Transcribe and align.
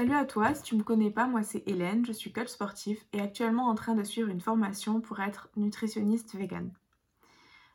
Salut 0.00 0.14
à 0.14 0.24
toi, 0.24 0.54
si 0.54 0.62
tu 0.62 0.76
me 0.76 0.82
connais 0.82 1.10
pas, 1.10 1.26
moi 1.26 1.42
c'est 1.42 1.62
Hélène, 1.66 2.06
je 2.06 2.12
suis 2.12 2.32
coach 2.32 2.48
sportif 2.48 3.04
et 3.12 3.20
actuellement 3.20 3.68
en 3.68 3.74
train 3.74 3.94
de 3.94 4.02
suivre 4.02 4.30
une 4.30 4.40
formation 4.40 5.02
pour 5.02 5.20
être 5.20 5.50
nutritionniste 5.56 6.34
vegan. 6.36 6.72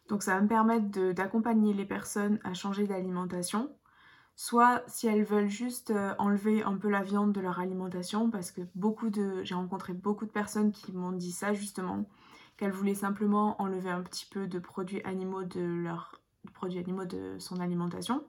Donc 0.08 0.24
ça 0.24 0.34
va 0.34 0.42
me 0.42 0.48
permettre 0.48 1.12
d'accompagner 1.12 1.72
les 1.76 1.86
personnes 1.86 2.40
à 2.44 2.56
changer 2.56 2.88
d'alimentation, 2.88 3.70
soit 4.36 4.82
si 4.88 5.06
elles 5.06 5.24
veulent 5.24 5.52
juste 5.52 5.92
euh, 5.92 6.16
enlever 6.18 6.64
un 6.64 6.78
peu 6.78 6.90
la 6.90 7.04
viande 7.04 7.32
de 7.32 7.41
leur 7.41 7.59
alimentation, 7.59 8.32
parce 8.32 8.50
que 8.50 8.62
beaucoup 8.73 9.12
de, 9.12 9.44
j'ai 9.44 9.54
rencontré 9.54 9.94
beaucoup 9.94 10.26
de 10.26 10.32
personnes 10.32 10.71
qui 10.71 10.94
m'ont 10.94 11.12
dit 11.12 11.32
ça 11.32 11.54
justement, 11.54 12.10
qu'elles 12.57 12.71
voulaient 12.71 12.96
simplement 12.96 13.62
enlever 13.62 13.92
un 13.92 14.02
petit 14.02 14.26
peu 14.26 14.48
de 14.48 14.57
produits 14.57 15.04
animaux 15.04 15.44
de 15.44 15.62
leur 15.62 16.20
produits 16.55 16.80
animaux 16.80 17.05
de 17.05 17.36
son 17.38 17.60
alimentation, 17.60 18.23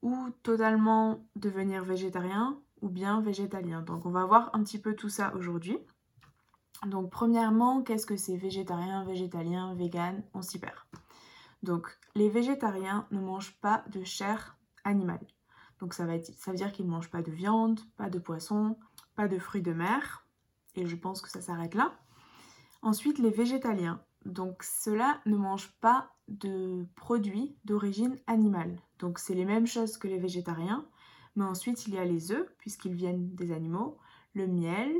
ou 0.00 0.30
totalement 0.42 1.22
devenir 1.36 1.84
végétarien 1.84 2.58
ou 2.84 2.90
bien 2.90 3.22
végétalien. 3.22 3.80
Donc 3.80 4.04
on 4.04 4.10
va 4.10 4.26
voir 4.26 4.50
un 4.52 4.62
petit 4.62 4.78
peu 4.78 4.94
tout 4.94 5.08
ça 5.08 5.34
aujourd'hui. 5.34 5.78
Donc 6.86 7.10
premièrement, 7.10 7.82
qu'est-ce 7.82 8.04
que 8.04 8.16
c'est 8.16 8.36
végétarien, 8.36 9.04
végétalien, 9.04 9.74
vegan 9.74 10.22
On 10.34 10.42
s'y 10.42 10.58
perd. 10.58 10.76
Donc 11.62 11.98
les 12.14 12.28
végétariens 12.28 13.06
ne 13.10 13.20
mangent 13.20 13.58
pas 13.62 13.82
de 13.90 14.04
chair 14.04 14.58
animale. 14.84 15.26
Donc 15.80 15.94
ça, 15.94 16.04
va 16.04 16.14
être, 16.14 16.30
ça 16.34 16.50
veut 16.50 16.58
dire 16.58 16.72
qu'ils 16.72 16.84
ne 16.84 16.90
mangent 16.90 17.10
pas 17.10 17.22
de 17.22 17.32
viande, 17.32 17.80
pas 17.96 18.10
de 18.10 18.18
poisson, 18.18 18.76
pas 19.16 19.28
de 19.28 19.38
fruits 19.38 19.62
de 19.62 19.72
mer. 19.72 20.26
Et 20.74 20.86
je 20.86 20.94
pense 20.94 21.22
que 21.22 21.30
ça 21.30 21.40
s'arrête 21.40 21.74
là. 21.74 21.94
Ensuite, 22.82 23.18
les 23.18 23.30
végétaliens. 23.30 24.02
Donc 24.26 24.62
ceux-là 24.62 25.22
ne 25.24 25.36
mangent 25.36 25.72
pas 25.80 26.10
de 26.28 26.86
produits 26.96 27.56
d'origine 27.64 28.18
animale. 28.26 28.78
Donc 28.98 29.18
c'est 29.18 29.34
les 29.34 29.46
mêmes 29.46 29.66
choses 29.66 29.96
que 29.96 30.08
les 30.08 30.18
végétariens. 30.18 30.86
Mais 31.36 31.44
ensuite, 31.44 31.86
il 31.86 31.94
y 31.94 31.98
a 31.98 32.04
les 32.04 32.32
œufs, 32.32 32.48
puisqu'ils 32.58 32.94
viennent 32.94 33.34
des 33.34 33.52
animaux, 33.52 33.98
le 34.34 34.46
miel, 34.46 34.92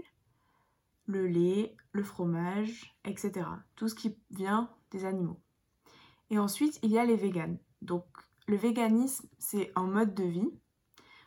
le 1.07 1.27
lait, 1.27 1.77
le 1.93 2.03
fromage, 2.03 2.97
etc. 3.05 3.47
Tout 3.77 3.89
ce 3.89 3.95
qui 3.95 4.17
vient 4.31 4.71
des 4.91 5.05
animaux. 5.05 5.41
Et 6.31 6.39
ensuite, 6.39 6.79
il 6.83 6.91
y 6.91 6.99
a 6.99 7.05
les 7.05 7.17
véganes. 7.17 7.59
Donc, 7.83 8.05
le 8.47 8.57
véganisme, 8.57 9.29
c'est 9.39 9.73
un 9.77 9.87
mode 9.87 10.15
de 10.15 10.25
vie. 10.25 10.51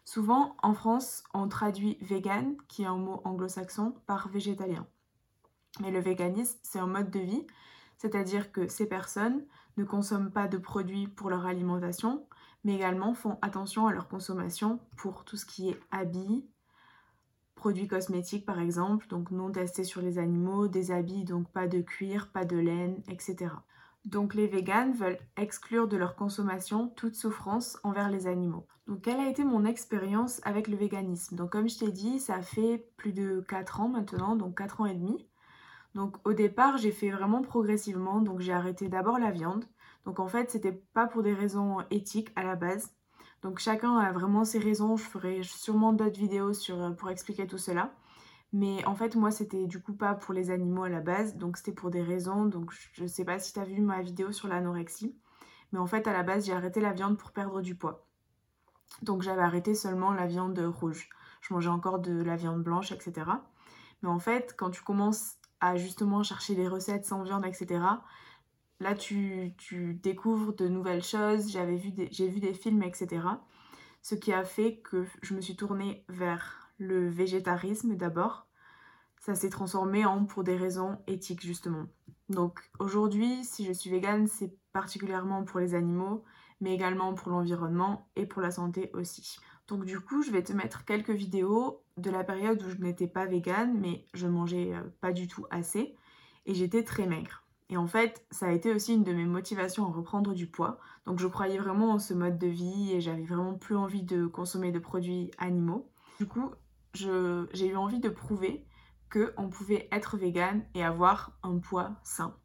Souvent, 0.06 0.56
en 0.64 0.74
France, 0.74 1.24
on 1.34 1.48
traduit 1.48 1.98
vegan, 2.02 2.56
qui 2.68 2.84
est 2.84 2.88
un 2.88 2.98
mot 2.98 3.22
anglo-saxon, 3.24 3.96
par 4.06 4.30
végétalien. 4.30 4.88
Mais 5.82 5.92
le 5.92 6.00
véganisme, 6.00 6.58
c'est 6.64 6.80
un 6.80 6.88
mode 6.88 7.12
de 7.12 7.20
vie, 7.20 7.46
c'est-à-dire 7.98 8.52
que 8.52 8.68
ces 8.68 8.88
personnes 8.88 9.46
ne 9.78 9.84
consomment 9.84 10.32
pas 10.32 10.48
de 10.48 10.58
produits 10.58 11.08
pour 11.08 11.30
leur 11.30 11.46
alimentation, 11.46 12.26
mais 12.64 12.76
également 12.76 13.14
font 13.14 13.38
attention 13.42 13.88
à 13.88 13.94
leur 13.94 14.08
consommation 14.08 14.80
pour 14.98 15.26
tout 15.26 15.38
ce 15.38 15.46
qui 15.46 15.70
est 15.70 15.80
habits, 15.92 16.46
produits 17.56 17.88
cosmétiques 17.88 18.46
par 18.46 18.60
exemple, 18.60 19.08
donc 19.08 19.32
non 19.32 19.52
testés 19.52 19.84
sur 19.84 20.02
les 20.02 20.20
animaux, 20.20 20.68
des 20.68 20.92
habits, 20.92 21.24
donc 21.24 21.50
pas 21.52 21.68
de 21.68 21.82
cuir, 21.82 22.32
pas 22.32 22.46
de 22.46 22.58
laine, 22.58 23.02
etc. 23.10 23.52
Donc 24.06 24.36
les 24.36 24.48
véganes 24.48 24.94
veulent 24.94 25.20
exclure 25.36 25.88
de 25.88 25.98
leur 25.98 26.16
consommation 26.16 26.88
toute 26.96 27.16
souffrance 27.16 27.78
envers 27.84 28.10
les 28.10 28.28
animaux. 28.28 28.66
Donc 28.88 29.02
quelle 29.02 29.20
a 29.20 29.28
été 29.28 29.44
mon 29.44 29.66
expérience 29.66 30.40
avec 30.46 30.70
le 30.70 30.78
véganisme? 30.78 31.36
Donc 31.36 31.52
comme 31.52 31.68
je 31.68 31.78
t'ai 31.78 31.92
dit, 31.92 32.20
ça 32.20 32.42
fait 32.42 32.90
plus 32.96 33.12
de 33.12 33.44
4 33.50 33.82
ans 33.82 33.90
maintenant, 33.90 34.38
donc 34.38 34.58
4 34.58 34.82
ans 34.82 34.86
et 34.86 34.96
demi. 34.96 35.28
Donc 35.94 36.16
au 36.26 36.34
départ, 36.34 36.78
j'ai 36.78 36.92
fait 36.92 37.10
vraiment 37.10 37.42
progressivement, 37.42 38.22
donc 38.22 38.40
j'ai 38.40 38.54
arrêté 38.54 38.88
d'abord 38.88 39.20
la 39.20 39.32
viande. 39.32 39.66
Donc 40.08 40.22
en 40.22 40.28
fait, 40.30 40.50
c'était 40.50 40.72
pas 40.72 41.06
pour 41.06 41.22
des 41.22 41.34
raisons 41.34 41.80
éthiques 41.92 42.32
à 42.38 42.44
la 42.44 42.56
base. 42.56 42.94
Donc 43.42 43.60
chacun 43.60 43.98
a 43.98 44.14
vraiment 44.14 44.46
ses 44.46 44.58
raisons, 44.58 44.96
je 44.96 45.04
ferai 45.04 45.44
sûrement 45.44 45.92
d'autres 45.92 46.18
vidéos 46.18 46.54
euh, 46.70 46.92
pour 46.92 47.10
expliquer 47.10 47.46
tout 47.46 47.58
cela. 47.58 47.94
Mais 48.54 48.86
en 48.86 48.96
fait, 48.96 49.18
moi, 49.18 49.32
c'était 49.32 49.68
du 49.68 49.82
coup 49.82 49.92
pas 49.92 50.14
pour 50.16 50.34
les 50.34 50.50
animaux 50.50 50.86
à 50.86 50.90
la 50.90 51.02
base, 51.02 51.36
donc 51.36 51.58
c'était 51.58 51.74
pour 51.74 51.90
des 51.90 52.02
raisons. 52.02 52.46
Donc 52.46 52.72
je 52.94 53.06
sais 53.06 53.26
pas 53.26 53.38
si 53.38 53.52
tu 53.52 53.60
as 53.60 53.66
vu 53.66 53.82
ma 53.82 54.02
vidéo 54.02 54.32
sur 54.32 54.48
l'anorexie. 54.48 55.14
Mais 55.74 55.80
en 55.80 55.88
fait, 55.88 56.08
à 56.08 56.14
la 56.14 56.24
base, 56.24 56.46
j'ai 56.46 56.54
arrêté 56.54 56.80
la 56.80 56.94
viande 56.94 57.18
pour 57.18 57.32
perdre 57.32 57.60
du 57.62 57.76
poids. 57.76 58.08
Donc 59.02 59.24
j'avais 59.24 59.42
arrêté 59.42 59.76
seulement 59.76 60.14
la 60.14 60.26
viande 60.26 60.58
rouge. 60.58 61.10
Je 61.42 61.54
mangeais 61.54 61.68
encore 61.68 62.00
de 62.00 62.24
la 62.24 62.38
viande 62.38 62.64
blanche, 62.64 62.94
etc. 62.94 63.30
Mais 64.02 64.10
en 64.10 64.20
fait, 64.20 64.56
quand 64.58 64.70
tu 64.70 64.84
commences 64.84 65.34
à 65.60 65.76
justement 65.76 66.24
chercher 66.24 66.56
des 66.56 66.70
recettes 66.70 67.06
sans 67.06 67.24
viande, 67.24 67.46
etc., 67.46 67.82
Là, 68.80 68.94
tu, 68.94 69.56
découvres 70.04 70.54
de 70.54 70.68
nouvelles 70.68 71.04
choses, 71.04 71.50
j'avais 71.52 71.76
vu 71.76 71.92
j'ai 72.12 72.28
vu 72.28 72.40
des 72.40 72.54
films, 72.54 72.84
etc. 72.84 73.26
Ce 74.02 74.16
qui 74.16 74.32
a 74.32 74.44
fait 74.44 74.78
que 74.78 75.06
je 75.24 75.34
me 75.34 75.42
suis 75.42 75.56
tournée 75.56 76.06
vers 76.10 76.72
le 76.78 77.10
végétarisme 77.10 77.96
d'abord. 77.96 78.48
Ça 79.20 79.34
s'est 79.34 79.50
transformé 79.50 80.06
en 80.06 80.26
pour 80.26 80.44
des 80.44 80.56
raisons 80.56 81.00
éthiques, 81.08 81.46
justement. 81.46 81.88
Donc 82.30 82.60
aujourd'hui, 82.80 83.44
si 83.44 83.66
je 83.66 83.74
suis 83.74 83.90
végane, 83.90 84.28
c'est 84.28 84.54
particulièrement 84.74 85.44
pour 85.44 85.60
les 85.60 85.74
animaux, 85.74 86.24
mais 86.62 86.74
également 86.74 87.14
pour 87.14 87.32
l'environnement 87.32 88.08
et 88.16 88.26
pour 88.26 88.42
la 88.42 88.52
santé 88.52 88.92
aussi. 88.94 89.40
Donc 89.68 89.86
du 89.86 90.00
coup, 90.00 90.22
je 90.22 90.32
vais 90.32 90.44
te 90.44 90.54
mettre 90.54 90.86
quelques 90.86 91.10
vidéos 91.10 91.82
de 91.98 92.10
la 92.10 92.24
période 92.24 92.62
où 92.64 92.70
je 92.70 92.78
n'étais 92.78 93.08
pas 93.08 93.26
végane, 93.26 93.78
mais 93.80 94.06
je 94.14 94.28
mangeais 94.28 94.74
euh, 94.74 94.82
pas 95.02 95.12
du 95.12 95.28
tout 95.28 95.46
assez 95.50 95.96
et 96.46 96.54
j'étais 96.54 96.84
très 96.84 97.08
maigre. 97.08 97.47
Et 97.70 97.78
en 97.78 97.88
fait, 97.88 98.26
ça 98.32 98.48
a 98.48 98.52
été 98.52 98.74
aussi 98.74 98.94
une 98.94 99.04
de 99.04 99.12
mes 99.12 99.26
motivations 99.26 99.86
à 99.86 99.92
reprendre 99.92 100.34
du 100.34 100.48
poids. 100.48 100.80
Donc 101.06 101.20
je 101.20 101.28
croyais 101.28 101.58
vraiment 101.58 101.92
en 101.92 102.00
ce 102.00 102.14
mode 102.14 102.38
de 102.38 102.48
vie 102.48 102.94
et 102.94 103.02
j'avais 103.02 103.26
vraiment 103.26 103.56
plus 103.56 103.76
envie 103.76 104.04
de 104.04 104.26
consommer 104.26 104.72
de 104.72 104.80
produits 104.80 105.32
animaux. 105.38 105.90
Du 106.20 106.28
coup, 106.28 106.52
j'ai 106.94 107.68
eu 107.68 107.76
envie 107.76 108.00
de 108.00 108.10
prouver 108.10 108.66
qu'on 109.12 109.50
pouvait 109.50 109.88
être 109.92 110.18
vegan 110.18 110.64
et 110.76 110.84
avoir 110.84 111.38
un 111.44 111.58
poids 111.60 111.92
sain. 112.04 112.36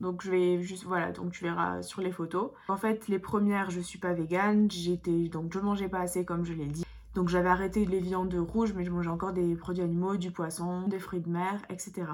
Donc 0.00 0.22
je 0.22 0.30
vais 0.30 0.62
juste 0.62 0.84
voilà, 0.84 1.10
donc 1.10 1.32
tu 1.32 1.42
verras 1.42 1.82
sur 1.82 2.02
les 2.02 2.12
photos. 2.12 2.52
En 2.68 2.76
fait, 2.76 3.08
les 3.08 3.18
premières, 3.18 3.70
je 3.70 3.80
suis 3.80 3.98
pas 3.98 4.12
vegan, 4.12 4.70
j'étais 4.70 5.28
donc 5.28 5.52
je 5.52 5.58
mangeais 5.58 5.88
pas 5.88 6.00
assez 6.00 6.24
comme 6.24 6.44
je 6.44 6.52
l'ai 6.52 6.66
dit. 6.66 6.84
Donc 7.14 7.28
j'avais 7.28 7.48
arrêté 7.48 7.84
les 7.84 7.98
viandes 7.98 8.34
rouges, 8.34 8.74
mais 8.74 8.84
je 8.84 8.92
mangeais 8.92 9.10
encore 9.10 9.32
des 9.32 9.56
produits 9.56 9.82
animaux, 9.82 10.16
du 10.16 10.30
poisson, 10.30 10.86
des 10.86 11.00
fruits 11.00 11.20
de 11.20 11.28
mer, 11.28 11.60
etc. 11.68 12.06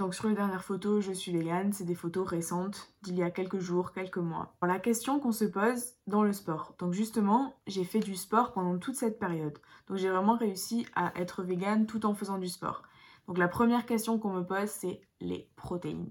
Donc 0.00 0.14
sur 0.14 0.28
les 0.28 0.34
dernières 0.34 0.64
photos, 0.64 1.04
je 1.04 1.12
suis 1.12 1.30
végane, 1.30 1.74
c'est 1.74 1.84
des 1.84 1.94
photos 1.94 2.26
récentes 2.26 2.90
d'il 3.02 3.18
y 3.18 3.22
a 3.22 3.30
quelques 3.30 3.58
jours, 3.58 3.92
quelques 3.92 4.16
mois. 4.16 4.56
La 4.62 4.78
question 4.78 5.20
qu'on 5.20 5.30
se 5.30 5.44
pose 5.44 5.92
dans 6.06 6.22
le 6.22 6.32
sport. 6.32 6.74
Donc 6.78 6.94
justement, 6.94 7.54
j'ai 7.66 7.84
fait 7.84 8.00
du 8.00 8.16
sport 8.16 8.54
pendant 8.54 8.78
toute 8.78 8.94
cette 8.94 9.18
période. 9.18 9.58
Donc 9.88 9.98
j'ai 9.98 10.08
vraiment 10.08 10.38
réussi 10.38 10.86
à 10.94 11.12
être 11.20 11.42
végane 11.42 11.84
tout 11.84 12.06
en 12.06 12.14
faisant 12.14 12.38
du 12.38 12.48
sport. 12.48 12.80
Donc 13.26 13.36
la 13.36 13.46
première 13.46 13.84
question 13.84 14.18
qu'on 14.18 14.32
me 14.32 14.42
pose, 14.42 14.70
c'est 14.70 15.02
les 15.20 15.50
protéines. 15.54 16.10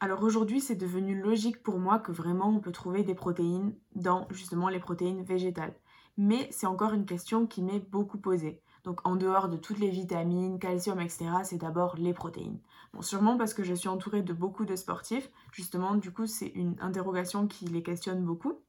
Alors 0.00 0.22
aujourd'hui, 0.22 0.62
c'est 0.62 0.74
devenu 0.74 1.20
logique 1.20 1.62
pour 1.62 1.78
moi 1.78 1.98
que 1.98 2.12
vraiment 2.12 2.48
on 2.48 2.60
peut 2.60 2.72
trouver 2.72 3.02
des 3.02 3.14
protéines 3.14 3.74
dans 3.94 4.26
justement 4.30 4.70
les 4.70 4.80
protéines 4.80 5.22
végétales. 5.22 5.74
Mais 6.16 6.48
c'est 6.50 6.66
encore 6.66 6.94
une 6.94 7.04
question 7.04 7.46
qui 7.46 7.60
m'est 7.60 7.90
beaucoup 7.90 8.16
posée. 8.16 8.62
Donc 8.84 9.06
en 9.06 9.16
dehors 9.16 9.50
de 9.50 9.58
toutes 9.58 9.80
les 9.80 9.90
vitamines, 9.90 10.58
calcium, 10.58 10.98
etc., 10.98 11.26
c'est 11.42 11.58
d'abord 11.58 11.96
les 11.98 12.14
protéines. 12.14 12.58
Bon, 12.92 13.02
sûrement 13.02 13.36
parce 13.36 13.54
que 13.54 13.64
je 13.64 13.74
suis 13.74 13.88
entourée 13.88 14.22
de 14.22 14.32
beaucoup 14.32 14.64
de 14.64 14.76
sportifs. 14.76 15.30
Justement, 15.52 15.94
du 15.94 16.12
coup, 16.12 16.26
c'est 16.26 16.48
une 16.48 16.76
interrogation 16.80 17.46
qui 17.46 17.66
les 17.66 17.82
questionne 17.82 18.24
beaucoup. 18.24 18.60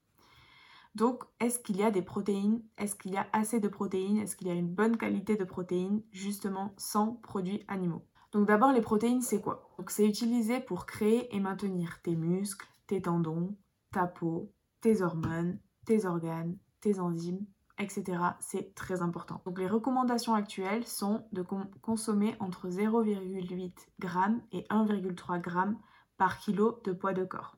Donc, 0.96 1.24
est-ce 1.40 1.60
qu'il 1.60 1.78
y 1.78 1.84
a 1.84 1.92
des 1.92 2.02
protéines? 2.02 2.62
Est-ce 2.78 2.96
qu'il 2.96 3.14
y 3.14 3.18
a 3.18 3.28
assez 3.32 3.60
de 3.60 3.68
protéines? 3.68 4.18
Est-ce 4.18 4.36
qu'il 4.36 4.48
y 4.48 4.52
a 4.52 4.56
une 4.56 4.74
bonne 4.74 4.98
qualité 4.98 5.36
de 5.36 5.44
protéines, 5.44 6.02
justement, 6.12 6.74
sans 6.78 7.14
produits 7.14 7.64
animaux? 7.68 8.06
Donc 8.32 8.48
d'abord, 8.48 8.72
les 8.72 8.82
protéines, 8.82 9.22
c'est 9.22 9.42
quoi? 9.42 9.70
Donc 9.78 9.90
c'est 9.90 10.08
utilisé 10.08 10.60
pour 10.60 10.86
créer 10.86 11.36
et 11.36 11.40
maintenir 11.40 12.00
tes 12.04 12.16
muscles, 12.16 12.68
tes 12.86 13.02
tendons, 13.02 13.56
ta 13.92 14.06
peau, 14.06 14.52
tes 14.82 15.02
hormones, 15.02 15.60
tes 15.86 16.06
organes, 16.06 16.58
tes 16.80 17.00
enzymes, 17.00 17.46
etc. 17.80 18.04
C'est 18.40 18.76
très 18.76 19.02
important. 19.02 19.42
Donc 19.46 19.58
les 19.58 19.68
recommandations 19.68 20.36
actuelles 20.36 20.86
sont 20.86 21.24
de 21.32 21.44
consommer 21.82 22.36
entre 22.40 22.70
0,8 22.70 23.50
g 23.50 24.10
et 24.52 24.66
1,3 24.70 25.44
g 25.44 25.78
par 26.18 26.38
kilo 26.38 26.80
de 26.84 26.92
poids 26.92 27.14
de 27.14 27.24
corps. 27.24 27.56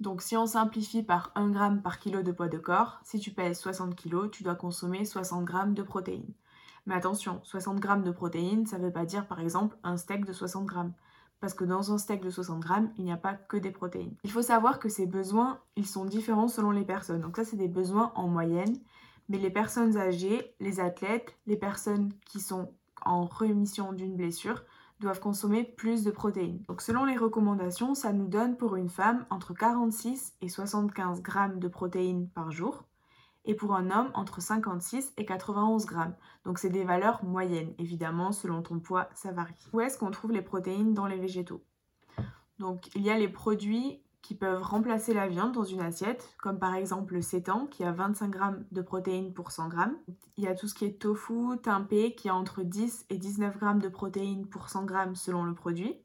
Donc 0.00 0.22
si 0.22 0.36
on 0.36 0.46
simplifie 0.46 1.02
par 1.02 1.32
1 1.34 1.52
g 1.52 1.80
par 1.82 1.98
kilo 1.98 2.22
de 2.22 2.30
poids 2.32 2.48
de 2.48 2.58
corps, 2.58 3.00
si 3.02 3.18
tu 3.18 3.32
pèses 3.32 3.58
60 3.58 3.96
kg, 3.96 4.30
tu 4.30 4.44
dois 4.44 4.54
consommer 4.54 5.04
60 5.04 5.48
g 5.48 5.54
de 5.68 5.82
protéines. 5.82 6.32
Mais 6.86 6.94
attention, 6.94 7.40
60 7.42 7.82
g 7.82 7.88
de 8.04 8.10
protéines, 8.12 8.66
ça 8.66 8.78
ne 8.78 8.84
veut 8.84 8.92
pas 8.92 9.04
dire 9.04 9.26
par 9.26 9.40
exemple 9.40 9.76
un 9.82 9.96
steak 9.96 10.24
de 10.24 10.32
60 10.32 10.70
g. 10.70 10.76
Parce 11.40 11.54
que 11.54 11.64
dans 11.64 11.92
un 11.92 11.98
steak 11.98 12.22
de 12.22 12.30
60 12.30 12.66
g, 12.66 12.74
il 12.96 13.04
n'y 13.04 13.12
a 13.12 13.16
pas 13.16 13.34
que 13.34 13.56
des 13.56 13.70
protéines. 13.70 14.14
Il 14.24 14.30
faut 14.30 14.42
savoir 14.42 14.78
que 14.78 14.88
ces 14.88 15.06
besoins, 15.06 15.60
ils 15.76 15.86
sont 15.86 16.04
différents 16.04 16.48
selon 16.48 16.70
les 16.70 16.84
personnes. 16.84 17.20
Donc 17.20 17.36
ça, 17.36 17.44
c'est 17.44 17.56
des 17.56 17.68
besoins 17.68 18.12
en 18.14 18.26
moyenne 18.26 18.76
mais 19.28 19.38
les 19.38 19.50
personnes 19.50 19.96
âgées, 19.96 20.54
les 20.60 20.80
athlètes, 20.80 21.36
les 21.46 21.56
personnes 21.56 22.12
qui 22.24 22.40
sont 22.40 22.72
en 23.04 23.26
rémission 23.26 23.92
d'une 23.92 24.16
blessure 24.16 24.64
doivent 25.00 25.20
consommer 25.20 25.64
plus 25.64 26.02
de 26.02 26.10
protéines. 26.10 26.62
Donc 26.68 26.80
selon 26.80 27.04
les 27.04 27.16
recommandations, 27.16 27.94
ça 27.94 28.12
nous 28.12 28.26
donne 28.26 28.56
pour 28.56 28.76
une 28.76 28.88
femme 28.88 29.26
entre 29.30 29.54
46 29.54 30.34
et 30.40 30.48
75 30.48 31.22
grammes 31.22 31.60
de 31.60 31.68
protéines 31.68 32.28
par 32.30 32.50
jour 32.50 32.84
et 33.44 33.54
pour 33.54 33.74
un 33.74 33.90
homme 33.90 34.10
entre 34.14 34.42
56 34.42 35.14
et 35.16 35.24
91 35.24 35.86
grammes. 35.86 36.14
Donc 36.44 36.58
c'est 36.58 36.68
des 36.68 36.84
valeurs 36.84 37.24
moyennes, 37.24 37.74
évidemment, 37.78 38.32
selon 38.32 38.62
ton 38.62 38.80
poids, 38.80 39.08
ça 39.14 39.32
varie. 39.32 39.54
Où 39.72 39.80
est-ce 39.80 39.98
qu'on 39.98 40.10
trouve 40.10 40.32
les 40.32 40.42
protéines 40.42 40.94
dans 40.94 41.06
les 41.06 41.18
végétaux? 41.18 41.62
Donc 42.58 42.90
il 42.96 43.02
y 43.02 43.10
a 43.10 43.18
les 43.18 43.28
produits 43.28 44.02
qui 44.22 44.34
peuvent 44.34 44.62
remplacer 44.62 45.14
la 45.14 45.28
viande 45.28 45.52
dans 45.52 45.64
une 45.64 45.80
assiette, 45.80 46.34
comme 46.38 46.58
par 46.58 46.74
exemple 46.74 47.14
le 47.14 47.22
sétan 47.22 47.66
qui 47.66 47.84
a 47.84 47.92
25 47.92 48.30
grammes 48.30 48.64
de 48.72 48.82
protéines 48.82 49.32
pour 49.32 49.52
100 49.52 49.68
grammes. 49.68 49.96
Il 50.36 50.44
y 50.44 50.48
a 50.48 50.54
tout 50.54 50.68
ce 50.68 50.74
qui 50.74 50.84
est 50.84 51.00
tofu, 51.00 51.58
tempeh 51.62 52.14
qui 52.14 52.28
a 52.28 52.34
entre 52.34 52.62
10 52.62 53.06
et 53.10 53.18
19 53.18 53.58
grammes 53.58 53.80
de 53.80 53.88
protéines 53.88 54.46
pour 54.46 54.68
100 54.68 54.84
grammes 54.84 55.14
selon 55.14 55.44
le 55.44 55.54
produit. 55.54 55.96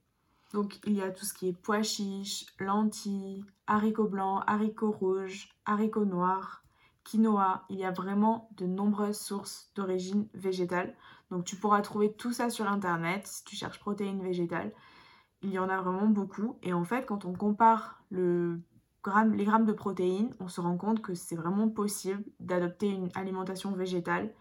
Donc 0.53 0.79
il 0.85 0.93
y 0.93 1.01
a 1.01 1.11
tout 1.11 1.25
ce 1.25 1.33
qui 1.33 1.49
est 1.49 1.53
pois 1.53 1.81
chiches, 1.81 2.45
lentilles, 2.59 3.43
haricots 3.65 4.07
blancs, 4.07 4.43
haricots 4.45 4.91
rouges, 4.91 5.49
haricots 5.65 6.05
noirs, 6.05 6.63
quinoa. 7.03 7.65
Il 7.69 7.79
y 7.79 7.85
a 7.85 7.91
vraiment 7.91 8.49
de 8.57 8.67
nombreuses 8.67 9.19
sources 9.19 9.71
d'origine 9.75 10.27
végétale. 10.35 10.95
Donc 11.31 11.45
tu 11.45 11.55
pourras 11.55 11.81
trouver 11.81 12.13
tout 12.13 12.31
ça 12.31 12.51
sur 12.51 12.67
internet 12.67 13.25
si 13.25 13.43
tu 13.43 13.55
cherches 13.55 13.79
protéines 13.79 14.21
végétales. 14.21 14.71
Il 15.43 15.51
y 15.51 15.59
en 15.59 15.69
a 15.69 15.81
vraiment 15.81 16.07
beaucoup. 16.07 16.57
Et 16.63 16.73
en 16.73 16.85
fait, 16.85 17.05
quand 17.05 17.25
on 17.25 17.33
compare 17.33 18.01
les 18.11 18.55
grammes 19.03 19.65
de 19.65 19.73
protéines, 19.73 20.33
on 20.39 20.47
se 20.47 20.61
rend 20.61 20.77
compte 20.77 21.01
que 21.01 21.13
c'est 21.13 21.35
vraiment 21.35 21.69
possible 21.69 22.23
d'adopter 22.39 22.87
une 22.87 23.09
alimentation 23.15 23.73
végétale 23.73 24.33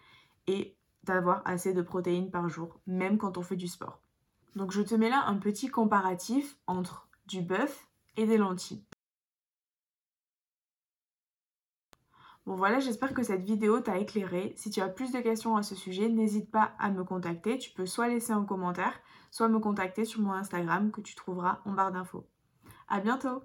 et 0.46 0.76
d'avoir 1.04 1.43
assez 1.44 1.75
de 1.75 1.82
protéines 1.82 2.31
par 2.31 2.49
jour, 2.49 2.78
même 2.87 3.19
quand 3.19 3.37
on 3.37 3.43
fait 3.43 3.56
du 3.56 3.66
sport. 3.66 4.00
Donc 4.54 4.70
je 4.70 4.82
te 4.82 4.94
mets 4.94 5.10
là 5.10 5.25
un 5.26 5.37
petit 5.37 5.69
comparatif 5.69 6.56
entre 6.66 7.08
du 7.26 7.43
bœuf 7.43 7.88
et 8.16 8.26
des 8.26 8.37
lentilles. 8.37 8.84
Bon 12.44 12.56
voilà, 12.56 12.80
j'espère 12.80 13.14
que 13.14 13.22
cette 13.22 13.44
vidéo 13.44 13.78
t'a 13.78 13.98
éclairé. 13.98 14.52
Si 14.56 14.68
tu 14.68 14.80
as 14.80 14.88
plus 14.88 15.12
de 15.12 15.20
questions 15.20 15.56
à 15.56 15.62
ce 15.62 15.76
sujet, 15.76 16.08
n'hésite 16.08 16.50
pas 16.50 16.72
à 16.80 16.90
me 16.90 17.04
contacter. 17.04 17.56
Tu 17.56 17.70
peux 17.70 17.86
soit 17.86 18.08
laisser 18.08 18.32
un 18.32 18.44
commentaire, 18.44 18.98
soit 19.30 19.48
me 19.48 19.60
contacter 19.60 20.04
sur 20.04 20.20
mon 20.20 20.32
Instagram 20.32 20.90
que 20.90 21.00
tu 21.00 21.14
trouveras 21.14 21.60
en 21.64 21.72
barre 21.72 21.92
d'infos. 21.92 22.26
À 22.88 23.00
bientôt 23.00 23.40